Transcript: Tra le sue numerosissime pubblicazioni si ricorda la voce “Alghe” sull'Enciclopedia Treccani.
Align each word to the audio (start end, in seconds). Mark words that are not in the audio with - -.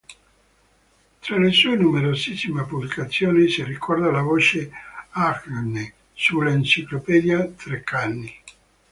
Tra 1.19 1.37
le 1.37 1.51
sue 1.51 1.75
numerosissime 1.75 2.65
pubblicazioni 2.65 3.47
si 3.47 3.63
ricorda 3.63 4.09
la 4.09 4.21
voce 4.23 4.71
“Alghe” 5.11 5.93
sull'Enciclopedia 6.15 7.45
Treccani. 7.45 8.35